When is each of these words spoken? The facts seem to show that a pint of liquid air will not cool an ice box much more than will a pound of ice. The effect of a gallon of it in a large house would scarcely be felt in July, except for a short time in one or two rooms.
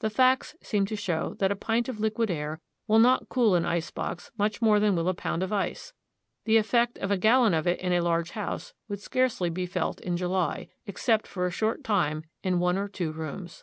The 0.00 0.10
facts 0.10 0.56
seem 0.64 0.84
to 0.86 0.96
show 0.96 1.34
that 1.34 1.52
a 1.52 1.54
pint 1.54 1.88
of 1.88 2.00
liquid 2.00 2.28
air 2.28 2.60
will 2.88 2.98
not 2.98 3.28
cool 3.28 3.54
an 3.54 3.64
ice 3.64 3.88
box 3.92 4.32
much 4.36 4.60
more 4.60 4.80
than 4.80 4.96
will 4.96 5.08
a 5.08 5.14
pound 5.14 5.44
of 5.44 5.52
ice. 5.52 5.92
The 6.44 6.56
effect 6.56 6.98
of 6.98 7.12
a 7.12 7.16
gallon 7.16 7.54
of 7.54 7.68
it 7.68 7.78
in 7.78 7.92
a 7.92 8.00
large 8.00 8.32
house 8.32 8.74
would 8.88 8.98
scarcely 9.00 9.48
be 9.48 9.66
felt 9.66 10.00
in 10.00 10.16
July, 10.16 10.70
except 10.86 11.28
for 11.28 11.46
a 11.46 11.52
short 11.52 11.84
time 11.84 12.24
in 12.42 12.58
one 12.58 12.78
or 12.78 12.88
two 12.88 13.12
rooms. 13.12 13.62